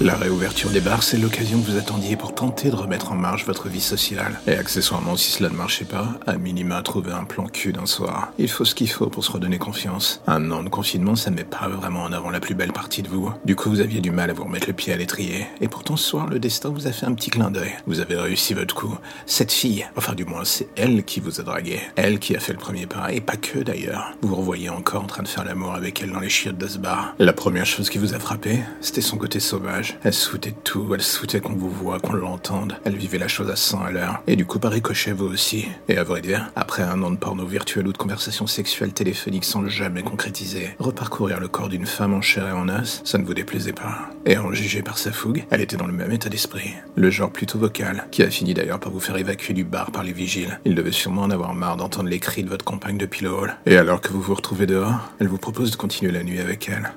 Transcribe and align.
La 0.00 0.14
réouverture 0.14 0.70
des 0.70 0.80
bars, 0.80 1.02
c'est 1.02 1.18
l'occasion 1.18 1.60
que 1.60 1.72
vous 1.72 1.76
attendiez 1.76 2.14
pour 2.14 2.32
tenter 2.32 2.70
de 2.70 2.76
remettre 2.76 3.10
en 3.10 3.16
marche 3.16 3.44
votre 3.44 3.68
vie 3.68 3.80
sociale. 3.80 4.38
Et 4.46 4.52
accessoirement, 4.52 5.16
si 5.16 5.32
cela 5.32 5.48
ne 5.48 5.56
marchait 5.56 5.84
pas, 5.84 6.20
à 6.24 6.36
minima 6.38 6.80
trouver 6.82 7.10
un 7.10 7.24
plan 7.24 7.46
cul 7.48 7.72
d'un 7.72 7.84
soir. 7.84 8.32
Il 8.38 8.48
faut 8.48 8.64
ce 8.64 8.76
qu'il 8.76 8.88
faut 8.88 9.08
pour 9.08 9.24
se 9.24 9.32
redonner 9.32 9.58
confiance. 9.58 10.22
Un 10.28 10.52
an 10.52 10.62
de 10.62 10.68
confinement, 10.68 11.16
ça 11.16 11.32
met 11.32 11.42
pas 11.42 11.66
vraiment 11.66 12.04
en 12.04 12.12
avant 12.12 12.30
la 12.30 12.38
plus 12.38 12.54
belle 12.54 12.72
partie 12.72 13.02
de 13.02 13.08
vous. 13.08 13.32
Du 13.44 13.56
coup, 13.56 13.70
vous 13.70 13.80
aviez 13.80 14.00
du 14.00 14.12
mal 14.12 14.30
à 14.30 14.34
vous 14.34 14.44
remettre 14.44 14.68
le 14.68 14.72
pied 14.72 14.92
à 14.92 14.96
l'étrier. 14.96 15.48
Et 15.60 15.66
pourtant, 15.66 15.96
ce 15.96 16.08
soir, 16.08 16.28
le 16.28 16.38
destin 16.38 16.68
vous 16.68 16.86
a 16.86 16.92
fait 16.92 17.06
un 17.06 17.14
petit 17.14 17.30
clin 17.30 17.50
d'œil. 17.50 17.74
Vous 17.88 17.98
avez 17.98 18.14
réussi 18.14 18.54
votre 18.54 18.76
coup. 18.76 18.96
Cette 19.26 19.50
fille, 19.50 19.84
enfin 19.96 20.14
du 20.14 20.24
moins, 20.24 20.44
c'est 20.44 20.68
elle 20.76 21.02
qui 21.02 21.18
vous 21.18 21.40
a 21.40 21.42
dragué. 21.42 21.80
Elle 21.96 22.20
qui 22.20 22.36
a 22.36 22.40
fait 22.40 22.52
le 22.52 22.60
premier 22.60 22.86
pas, 22.86 23.12
et 23.12 23.20
pas 23.20 23.36
que 23.36 23.58
d'ailleurs. 23.58 24.12
Vous 24.22 24.28
vous 24.28 24.36
revoyez 24.36 24.68
encore 24.68 25.02
en 25.02 25.08
train 25.08 25.24
de 25.24 25.28
faire 25.28 25.44
l'amour 25.44 25.74
avec 25.74 26.00
elle 26.00 26.12
dans 26.12 26.20
les 26.20 26.28
chiottes 26.28 26.56
de 26.56 26.68
ce 26.68 26.78
bar. 26.78 27.16
La 27.18 27.32
première 27.32 27.66
chose 27.66 27.90
qui 27.90 27.98
vous 27.98 28.14
a 28.14 28.20
frappé, 28.20 28.60
c'était 28.80 29.00
son 29.00 29.16
côté 29.16 29.40
sauvage. 29.40 29.87
Elle 30.04 30.12
de 30.12 30.50
tout, 30.62 30.94
elle 30.94 31.02
se 31.02 31.18
foutait 31.18 31.40
qu'on 31.40 31.54
vous 31.54 31.70
voit, 31.70 32.00
qu'on 32.00 32.12
l'entende. 32.12 32.76
Elle 32.84 32.96
vivait 32.96 33.18
la 33.18 33.28
chose 33.28 33.50
à 33.50 33.56
100 33.56 33.82
à 33.82 33.90
l'heure. 33.90 34.22
Et 34.26 34.36
du 34.36 34.46
coup, 34.46 34.58
par 34.58 34.72
ricochet, 34.72 35.12
vous 35.12 35.26
aussi. 35.26 35.68
Et 35.88 35.96
à 35.96 36.04
vrai 36.04 36.20
dire, 36.20 36.50
après 36.56 36.82
un 36.82 37.02
an 37.02 37.10
de 37.10 37.16
porno 37.16 37.46
virtuel 37.46 37.86
ou 37.88 37.92
de 37.92 37.98
conversations 37.98 38.46
sexuelles 38.46 38.92
téléphoniques 38.92 39.44
sans 39.44 39.66
jamais 39.66 40.02
concrétiser, 40.02 40.70
reparcourir 40.78 41.40
le 41.40 41.48
corps 41.48 41.68
d'une 41.68 41.86
femme 41.86 42.14
en 42.14 42.20
chair 42.20 42.48
et 42.48 42.52
en 42.52 42.68
os, 42.68 43.02
ça 43.04 43.18
ne 43.18 43.24
vous 43.24 43.34
déplaisait 43.34 43.72
pas. 43.72 44.10
Et 44.26 44.38
en 44.38 44.52
juger 44.52 44.82
par 44.82 44.98
sa 44.98 45.12
fougue, 45.12 45.44
elle 45.50 45.60
était 45.60 45.76
dans 45.76 45.86
le 45.86 45.92
même 45.92 46.12
état 46.12 46.28
d'esprit. 46.28 46.74
Le 46.96 47.10
genre 47.10 47.30
plutôt 47.30 47.58
vocal, 47.58 48.06
qui 48.10 48.22
a 48.22 48.30
fini 48.30 48.54
d'ailleurs 48.54 48.80
par 48.80 48.92
vous 48.92 49.00
faire 49.00 49.16
évacuer 49.16 49.54
du 49.54 49.64
bar 49.64 49.90
par 49.90 50.02
les 50.02 50.12
vigiles. 50.12 50.60
Il 50.64 50.74
devait 50.74 50.92
sûrement 50.92 51.22
en 51.22 51.30
avoir 51.30 51.54
marre 51.54 51.76
d'entendre 51.76 52.08
les 52.08 52.20
cris 52.20 52.44
de 52.44 52.48
votre 52.48 52.64
compagne 52.64 52.98
depuis 52.98 53.24
le 53.24 53.30
hall. 53.30 53.56
Et 53.66 53.76
alors 53.76 54.00
que 54.00 54.12
vous 54.12 54.20
vous 54.20 54.34
retrouvez 54.34 54.66
dehors, 54.66 55.10
elle 55.20 55.28
vous 55.28 55.38
propose 55.38 55.70
de 55.70 55.76
continuer 55.76 56.12
la 56.12 56.22
nuit 56.22 56.40
avec 56.40 56.68
elle. 56.68 56.92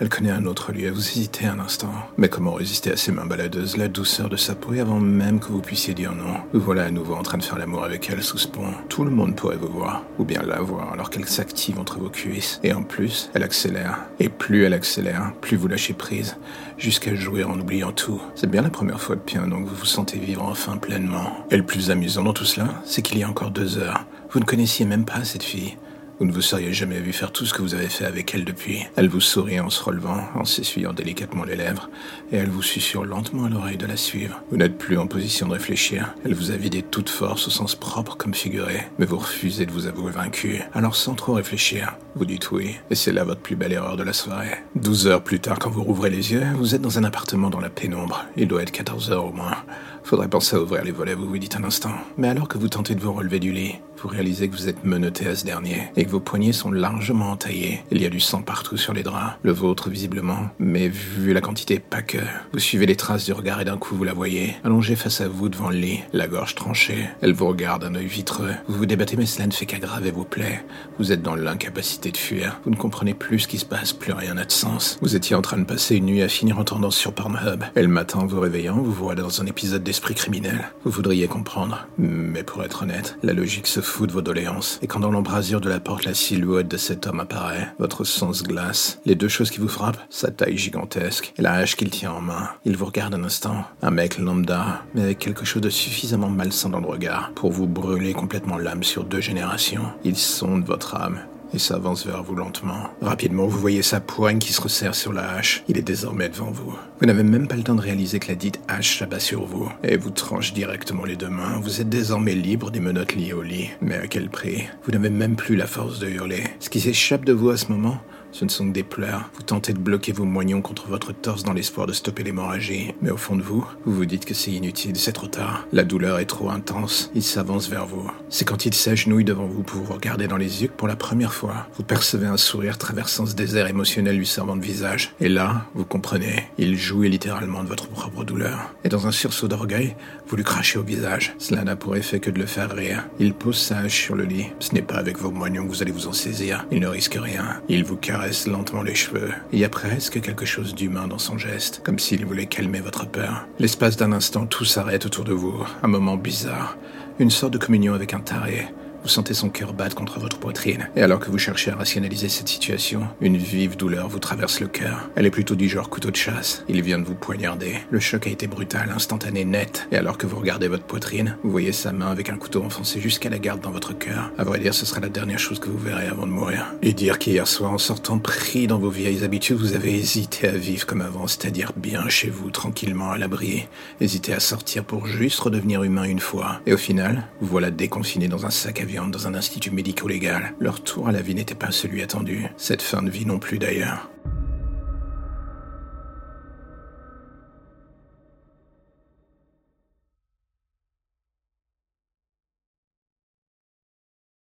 Elle 0.00 0.08
connaît 0.08 0.30
un 0.30 0.46
autre 0.46 0.70
lieu, 0.70 0.90
vous 0.90 1.00
hésitez 1.00 1.46
un 1.46 1.58
instant. 1.58 1.92
Mais 2.18 2.28
comment 2.28 2.52
résister 2.52 2.92
à 2.92 2.96
ses 2.96 3.10
mains 3.10 3.26
baladeuses, 3.26 3.76
la 3.76 3.88
douceur 3.88 4.28
de 4.28 4.36
sa 4.36 4.54
peau 4.54 4.72
et 4.72 4.78
avant 4.78 5.00
même 5.00 5.40
que 5.40 5.48
vous 5.48 5.60
puissiez 5.60 5.92
dire 5.92 6.14
non? 6.14 6.36
Vous 6.52 6.60
voilà 6.60 6.84
à 6.84 6.90
nouveau 6.92 7.16
en 7.16 7.22
train 7.22 7.36
de 7.36 7.42
faire 7.42 7.58
l'amour 7.58 7.82
avec 7.82 8.08
elle 8.08 8.22
sous 8.22 8.38
ce 8.38 8.46
pont. 8.46 8.72
Tout 8.88 9.02
le 9.02 9.10
monde 9.10 9.34
pourrait 9.34 9.56
vous 9.56 9.66
voir, 9.66 10.04
ou 10.20 10.24
bien 10.24 10.42
la 10.42 10.60
voir 10.60 10.92
alors 10.92 11.10
qu'elle 11.10 11.26
s'active 11.26 11.80
entre 11.80 11.98
vos 11.98 12.10
cuisses. 12.10 12.60
Et 12.62 12.72
en 12.72 12.84
plus, 12.84 13.28
elle 13.34 13.42
accélère. 13.42 14.04
Et 14.20 14.28
plus 14.28 14.62
elle 14.62 14.74
accélère, 14.74 15.32
plus 15.40 15.56
vous 15.56 15.66
lâchez 15.66 15.94
prise, 15.94 16.36
jusqu'à 16.76 17.16
jouir 17.16 17.50
en 17.50 17.58
oubliant 17.58 17.90
tout. 17.90 18.22
C'est 18.36 18.48
bien 18.48 18.62
la 18.62 18.70
première 18.70 19.00
fois 19.00 19.16
depuis 19.16 19.38
un 19.38 19.50
an 19.50 19.64
que 19.64 19.68
vous 19.68 19.74
vous 19.74 19.84
sentez 19.84 20.18
vivre 20.20 20.44
enfin 20.44 20.76
pleinement. 20.76 21.44
Et 21.50 21.56
le 21.56 21.66
plus 21.66 21.90
amusant 21.90 22.22
dans 22.22 22.32
tout 22.32 22.44
cela, 22.44 22.68
c'est 22.84 23.02
qu'il 23.02 23.18
y 23.18 23.24
a 23.24 23.28
encore 23.28 23.50
deux 23.50 23.78
heures. 23.78 24.04
Vous 24.30 24.38
ne 24.38 24.44
connaissiez 24.44 24.86
même 24.86 25.06
pas 25.06 25.24
cette 25.24 25.42
fille. 25.42 25.76
Vous 26.18 26.26
ne 26.26 26.32
vous 26.32 26.42
seriez 26.42 26.72
jamais 26.72 26.98
vu 26.98 27.12
faire 27.12 27.30
tout 27.30 27.46
ce 27.46 27.54
que 27.54 27.62
vous 27.62 27.74
avez 27.74 27.88
fait 27.88 28.04
avec 28.04 28.34
elle 28.34 28.44
depuis. 28.44 28.84
Elle 28.96 29.08
vous 29.08 29.20
sourit 29.20 29.60
en 29.60 29.70
se 29.70 29.80
relevant, 29.80 30.20
en 30.34 30.44
s'essuyant 30.44 30.92
délicatement 30.92 31.44
les 31.44 31.54
lèvres, 31.54 31.88
et 32.32 32.36
elle 32.36 32.48
vous 32.48 32.62
susurre 32.62 33.04
lentement 33.04 33.44
à 33.44 33.48
l'oreille 33.48 33.76
de 33.76 33.86
la 33.86 33.96
suivre. 33.96 34.42
Vous 34.50 34.56
n'êtes 34.56 34.78
plus 34.78 34.98
en 34.98 35.06
position 35.06 35.46
de 35.46 35.52
réfléchir. 35.52 36.14
Elle 36.24 36.34
vous 36.34 36.50
a 36.50 36.56
vidé 36.56 36.82
toute 36.82 37.08
force 37.08 37.46
au 37.46 37.50
sens 37.50 37.76
propre 37.76 38.16
comme 38.16 38.34
figuré, 38.34 38.88
mais 38.98 39.06
vous 39.06 39.18
refusez 39.18 39.64
de 39.64 39.70
vous 39.70 39.86
avouer 39.86 40.10
vaincu. 40.10 40.60
Alors 40.74 40.96
sans 40.96 41.14
trop 41.14 41.34
réfléchir, 41.34 41.96
vous 42.16 42.24
dites 42.24 42.50
oui, 42.50 42.74
et 42.90 42.96
c'est 42.96 43.12
là 43.12 43.22
votre 43.22 43.40
plus 43.40 43.54
belle 43.54 43.72
erreur 43.72 43.96
de 43.96 44.02
la 44.02 44.12
soirée. 44.12 44.56
12 44.74 45.06
heures 45.06 45.22
plus 45.22 45.38
tard, 45.38 45.60
quand 45.60 45.70
vous 45.70 45.84
rouvrez 45.84 46.10
les 46.10 46.32
yeux, 46.32 46.44
vous 46.56 46.74
êtes 46.74 46.82
dans 46.82 46.98
un 46.98 47.04
appartement 47.04 47.48
dans 47.48 47.60
la 47.60 47.70
pénombre. 47.70 48.24
Il 48.36 48.48
doit 48.48 48.62
être 48.62 48.72
14 48.72 49.12
heures 49.12 49.26
au 49.26 49.32
moins. 49.32 49.56
Faudrait 50.02 50.28
penser 50.28 50.56
à 50.56 50.60
ouvrir 50.60 50.82
les 50.82 50.90
volets, 50.90 51.14
vous 51.14 51.28
vous 51.28 51.38
dites 51.38 51.54
un 51.54 51.64
instant. 51.64 51.92
Mais 52.16 52.28
alors 52.28 52.48
que 52.48 52.58
vous 52.58 52.68
tentez 52.68 52.94
de 52.96 53.00
vous 53.00 53.12
relever 53.12 53.38
du 53.38 53.52
lit, 53.52 53.76
vous 54.02 54.08
réalisez 54.08 54.48
que 54.48 54.56
vous 54.56 54.68
êtes 54.68 54.84
menotté 54.84 55.26
à 55.26 55.34
ce 55.34 55.44
dernier 55.44 55.90
et 55.96 56.04
que 56.04 56.10
vos 56.10 56.20
poignets 56.20 56.52
sont 56.52 56.70
largement 56.70 57.30
entaillés. 57.30 57.82
Il 57.90 58.00
y 58.00 58.06
a 58.06 58.10
du 58.10 58.20
sang 58.20 58.42
partout 58.42 58.76
sur 58.76 58.92
les 58.92 59.02
draps, 59.02 59.36
le 59.42 59.52
vôtre 59.52 59.90
visiblement, 59.90 60.50
mais 60.58 60.88
vu 60.88 61.32
la 61.32 61.40
quantité, 61.40 61.78
pas 61.78 62.02
que. 62.02 62.18
Vous 62.52 62.58
suivez 62.58 62.86
les 62.86 62.96
traces 62.96 63.24
du 63.24 63.32
regard 63.32 63.60
et 63.60 63.64
d'un 63.64 63.76
coup 63.76 63.96
vous 63.96 64.04
la 64.04 64.12
voyez, 64.12 64.56
allongée 64.64 64.96
face 64.96 65.20
à 65.20 65.28
vous 65.28 65.48
devant 65.48 65.70
le 65.70 65.76
lit, 65.76 66.00
la 66.12 66.28
gorge 66.28 66.54
tranchée. 66.54 67.08
Elle 67.20 67.32
vous 67.32 67.48
regarde 67.48 67.82
d'un 67.82 67.94
œil 67.94 68.06
vitreux. 68.06 68.52
Vous 68.68 68.78
vous 68.78 68.86
débattez 68.86 69.16
mais 69.16 69.26
cela 69.26 69.46
ne 69.46 69.52
fait 69.52 69.66
qu'aggraver 69.66 70.10
vos 70.10 70.24
plaies. 70.24 70.64
Vous 70.98 71.12
êtes 71.12 71.22
dans 71.22 71.34
l'incapacité 71.34 72.10
de 72.10 72.16
fuir. 72.16 72.60
Vous 72.64 72.70
ne 72.70 72.76
comprenez 72.76 73.14
plus 73.14 73.40
ce 73.40 73.48
qui 73.48 73.58
se 73.58 73.64
passe, 73.64 73.92
plus 73.92 74.12
rien 74.12 74.34
n'a 74.34 74.44
de 74.44 74.52
sens. 74.52 74.98
Vous 75.02 75.16
étiez 75.16 75.34
en 75.34 75.42
train 75.42 75.58
de 75.58 75.64
passer 75.64 75.96
une 75.96 76.06
nuit 76.06 76.22
à 76.22 76.28
finir 76.28 76.58
en 76.58 76.64
tendance 76.64 76.96
sur 76.96 77.12
Pornhub. 77.12 77.64
Et 77.74 77.82
le 77.82 77.88
matin, 77.88 78.26
vous 78.26 78.40
réveillant, 78.40 78.76
vous 78.76 78.92
voilà 78.92 79.22
dans 79.22 79.40
un 79.40 79.46
épisode 79.46 79.82
d'esprit 79.82 80.14
criminel. 80.14 80.70
Vous 80.84 80.90
voudriez 80.90 81.26
comprendre. 81.26 81.86
Mais 81.98 82.42
pour 82.42 82.62
être 82.62 82.82
honnête, 82.82 83.16
la 83.22 83.32
logique 83.32 83.66
se 83.66 83.80
de 84.06 84.12
vos 84.12 84.22
doléances. 84.22 84.78
Et 84.82 84.86
quand 84.86 85.00
dans 85.00 85.10
l'embrasure 85.10 85.60
de 85.60 85.68
la 85.68 85.80
porte 85.80 86.04
la 86.04 86.14
silhouette 86.14 86.68
de 86.68 86.76
cet 86.76 87.06
homme 87.06 87.20
apparaît, 87.20 87.68
votre 87.78 88.04
sang 88.04 88.32
se 88.32 88.44
glace. 88.44 89.00
Les 89.04 89.14
deux 89.14 89.28
choses 89.28 89.50
qui 89.50 89.60
vous 89.60 89.68
frappent, 89.68 90.00
sa 90.10 90.30
taille 90.30 90.56
gigantesque 90.56 91.32
et 91.36 91.42
la 91.42 91.54
hache 91.54 91.76
qu'il 91.76 91.90
tient 91.90 92.12
en 92.12 92.20
main. 92.20 92.50
Il 92.64 92.76
vous 92.76 92.86
regarde 92.86 93.14
un 93.14 93.24
instant. 93.24 93.64
Un 93.82 93.90
mec 93.90 94.18
lambda, 94.18 94.82
mais 94.94 95.02
avec 95.02 95.18
quelque 95.18 95.44
chose 95.44 95.62
de 95.62 95.70
suffisamment 95.70 96.30
malsain 96.30 96.68
dans 96.68 96.80
le 96.80 96.86
regard 96.86 97.32
pour 97.34 97.50
vous 97.50 97.66
brûler 97.66 98.12
complètement 98.12 98.58
l'âme 98.58 98.82
sur 98.82 99.04
deux 99.04 99.20
générations. 99.20 99.92
Il 100.04 100.16
sonde 100.16 100.64
votre 100.64 100.94
âme 100.94 101.20
et 101.52 101.58
s'avance 101.58 102.06
vers 102.06 102.22
vous 102.22 102.34
lentement. 102.34 102.90
Rapidement, 103.00 103.46
vous 103.46 103.58
voyez 103.58 103.82
sa 103.82 104.00
poigne 104.00 104.38
qui 104.38 104.52
se 104.52 104.60
resserre 104.60 104.94
sur 104.94 105.12
la 105.12 105.32
hache. 105.32 105.64
Il 105.68 105.78
est 105.78 105.82
désormais 105.82 106.28
devant 106.28 106.50
vous. 106.50 106.76
Vous 107.00 107.06
n'avez 107.06 107.22
même 107.22 107.48
pas 107.48 107.56
le 107.56 107.62
temps 107.62 107.74
de 107.74 107.80
réaliser 107.80 108.18
que 108.18 108.28
la 108.28 108.34
dite 108.34 108.60
hache 108.68 108.98
s'abat 108.98 109.20
sur 109.20 109.44
vous 109.44 109.70
et 109.82 109.96
vous 109.96 110.10
tranche 110.10 110.52
directement 110.52 111.04
les 111.04 111.16
deux 111.16 111.28
mains. 111.28 111.60
Vous 111.62 111.80
êtes 111.80 111.88
désormais 111.88 112.34
libre 112.34 112.70
des 112.70 112.80
menottes 112.80 113.14
liées 113.14 113.32
au 113.32 113.42
lit. 113.42 113.70
Mais 113.80 113.96
à 113.96 114.06
quel 114.06 114.28
prix? 114.28 114.64
Vous 114.84 114.92
n'avez 114.92 115.10
même 115.10 115.36
plus 115.36 115.56
la 115.56 115.66
force 115.66 115.98
de 115.98 116.08
hurler. 116.08 116.44
Ce 116.60 116.70
qui 116.70 116.80
s'échappe 116.80 117.24
de 117.24 117.32
vous 117.32 117.50
à 117.50 117.56
ce 117.56 117.72
moment, 117.72 117.98
ce 118.32 118.44
ne 118.44 118.50
sont 118.50 118.66
que 118.66 118.72
des 118.72 118.82
pleurs. 118.82 119.30
Vous 119.34 119.42
tentez 119.42 119.72
de 119.72 119.78
bloquer 119.78 120.12
vos 120.12 120.24
moignons 120.24 120.62
contre 120.62 120.88
votre 120.88 121.12
torse 121.12 121.44
dans 121.44 121.52
l'espoir 121.52 121.86
de 121.86 121.92
stopper 121.92 122.22
l'hémorragie. 122.22 122.94
Mais 123.02 123.10
au 123.10 123.16
fond 123.16 123.36
de 123.36 123.42
vous, 123.42 123.66
vous 123.84 123.94
vous 123.94 124.06
dites 124.06 124.24
que 124.24 124.34
c'est 124.34 124.52
inutile, 124.52 124.96
c'est 124.96 125.12
trop 125.12 125.26
tard. 125.26 125.66
La 125.72 125.84
douleur 125.84 126.18
est 126.18 126.26
trop 126.26 126.50
intense. 126.50 127.10
Il 127.14 127.22
s'avance 127.22 127.68
vers 127.68 127.86
vous. 127.86 128.10
C'est 128.28 128.44
quand 128.44 128.66
il 128.66 128.74
s'agenouille 128.74 129.24
devant 129.24 129.46
vous 129.46 129.62
pour 129.62 129.82
vous 129.82 129.94
regarder 129.94 130.28
dans 130.28 130.36
les 130.36 130.62
yeux 130.62 130.68
que 130.68 130.72
pour 130.72 130.88
la 130.88 130.96
première 130.96 131.32
fois, 131.32 131.66
vous 131.76 131.82
percevez 131.82 132.26
un 132.26 132.36
sourire 132.36 132.78
traversant 132.78 133.26
ce 133.26 133.34
désert 133.34 133.66
émotionnel 133.66 134.16
lui 134.16 134.26
servant 134.26 134.56
de 134.56 134.64
visage. 134.64 135.14
Et 135.20 135.28
là, 135.28 135.66
vous 135.74 135.84
comprenez, 135.84 136.48
il 136.58 136.76
jouit 136.76 137.08
littéralement 137.08 137.62
de 137.62 137.68
votre 137.68 137.88
propre 137.88 138.24
douleur. 138.24 138.74
Et 138.84 138.88
dans 138.88 139.06
un 139.06 139.12
sursaut 139.12 139.48
d'orgueil, 139.48 139.96
vous 140.26 140.36
lui 140.36 140.44
crachez 140.44 140.78
au 140.78 140.82
visage. 140.82 141.34
Cela 141.38 141.64
n'a 141.64 141.76
pour 141.76 141.96
effet 141.96 142.20
que 142.20 142.30
de 142.30 142.38
le 142.38 142.46
faire 142.46 142.70
rire. 142.70 143.04
Il 143.18 143.34
pose 143.34 143.56
sa 143.56 143.78
hache 143.78 144.04
sur 144.04 144.14
le 144.14 144.24
lit. 144.24 144.46
Ce 144.58 144.74
n'est 144.74 144.82
pas 144.82 144.96
avec 144.96 145.18
vos 145.18 145.30
moignons 145.30 145.64
que 145.64 145.70
vous 145.70 145.82
allez 145.82 145.92
vous 145.92 146.06
en 146.06 146.12
saisir. 146.12 146.66
Il 146.70 146.80
ne 146.80 146.88
risque 146.88 147.18
rien. 147.18 147.60
Il 147.68 147.84
vous 147.84 147.96
caresse 147.96 148.27
lentement 148.46 148.82
les 148.82 148.94
cheveux. 148.94 149.30
Il 149.52 149.58
y 149.58 149.64
a 149.64 149.68
presque 149.68 150.20
quelque 150.20 150.44
chose 150.44 150.74
d'humain 150.74 151.08
dans 151.08 151.18
son 151.18 151.38
geste, 151.38 151.80
comme 151.84 151.98
s'il 151.98 152.24
voulait 152.26 152.46
calmer 152.46 152.80
votre 152.80 153.06
peur. 153.06 153.46
L'espace 153.58 153.96
d'un 153.96 154.12
instant, 154.12 154.46
tout 154.46 154.64
s'arrête 154.64 155.06
autour 155.06 155.24
de 155.24 155.32
vous. 155.32 155.64
Un 155.82 155.88
moment 155.88 156.16
bizarre. 156.16 156.76
Une 157.18 157.30
sorte 157.30 157.52
de 157.52 157.58
communion 157.58 157.94
avec 157.94 158.14
un 158.14 158.20
taré. 158.20 158.68
Vous 159.08 159.14
sentez 159.14 159.32
son 159.32 159.48
cœur 159.48 159.72
battre 159.72 159.96
contre 159.96 160.20
votre 160.20 160.38
poitrine. 160.38 160.90
Et 160.94 161.00
alors 161.00 161.18
que 161.18 161.30
vous 161.30 161.38
cherchez 161.38 161.70
à 161.70 161.76
rationaliser 161.76 162.28
cette 162.28 162.46
situation, 162.46 163.08
une 163.22 163.38
vive 163.38 163.74
douleur 163.74 164.06
vous 164.06 164.18
traverse 164.18 164.60
le 164.60 164.66
cœur. 164.66 165.08
Elle 165.16 165.24
est 165.24 165.30
plutôt 165.30 165.54
du 165.54 165.66
genre 165.66 165.88
couteau 165.88 166.10
de 166.10 166.16
chasse. 166.16 166.62
Il 166.68 166.82
vient 166.82 166.98
de 166.98 167.06
vous 167.06 167.14
poignarder. 167.14 167.76
Le 167.90 168.00
choc 168.00 168.26
a 168.26 168.30
été 168.30 168.46
brutal, 168.46 168.92
instantané, 168.94 169.46
net. 169.46 169.88
Et 169.92 169.96
alors 169.96 170.18
que 170.18 170.26
vous 170.26 170.38
regardez 170.38 170.68
votre 170.68 170.84
poitrine, 170.84 171.38
vous 171.42 171.50
voyez 171.50 171.72
sa 171.72 171.90
main 171.90 172.08
avec 172.08 172.28
un 172.28 172.36
couteau 172.36 172.62
enfoncé 172.62 173.00
jusqu'à 173.00 173.30
la 173.30 173.38
garde 173.38 173.62
dans 173.62 173.70
votre 173.70 173.96
cœur. 173.96 174.30
À 174.36 174.44
vrai 174.44 174.58
dire, 174.58 174.74
ce 174.74 174.84
sera 174.84 175.00
la 175.00 175.08
dernière 175.08 175.38
chose 175.38 175.58
que 175.58 175.70
vous 175.70 175.78
verrez 175.78 176.08
avant 176.08 176.26
de 176.26 176.32
mourir. 176.32 176.66
Et 176.82 176.92
dire 176.92 177.18
qu'hier 177.18 177.48
soir, 177.48 177.72
en 177.72 177.78
sortant 177.78 178.18
pris 178.18 178.66
dans 178.66 178.78
vos 178.78 178.90
vieilles 178.90 179.24
habitudes, 179.24 179.56
vous 179.56 179.72
avez 179.72 179.94
hésité 179.94 180.48
à 180.48 180.52
vivre 180.52 180.84
comme 180.84 181.00
avant, 181.00 181.26
c'est-à-dire 181.26 181.72
bien 181.74 182.10
chez 182.10 182.28
vous, 182.28 182.50
tranquillement 182.50 183.12
à 183.12 183.16
l'abri. 183.16 183.68
Hésité 184.02 184.34
à 184.34 184.40
sortir 184.40 184.84
pour 184.84 185.06
juste 185.06 185.40
redevenir 185.40 185.82
humain 185.82 186.04
une 186.04 186.20
fois. 186.20 186.60
Et 186.66 186.74
au 186.74 186.78
final, 186.78 187.26
vous 187.40 187.48
voilà 187.48 187.70
déconfiné 187.70 188.28
dans 188.28 188.44
un 188.44 188.50
sac 188.50 188.82
à 188.82 188.84
viande 188.84 188.97
dans 189.06 189.28
un 189.28 189.34
institut 189.34 189.70
médico-légal. 189.70 190.54
Leur 190.58 190.82
tour 190.82 191.08
à 191.08 191.12
la 191.12 191.22
vie 191.22 191.34
n'était 191.34 191.54
pas 191.54 191.70
celui 191.70 192.02
attendu. 192.02 192.46
Cette 192.56 192.82
fin 192.82 193.02
de 193.02 193.10
vie 193.10 193.26
non 193.26 193.38
plus 193.38 193.58
d'ailleurs. 193.58 194.10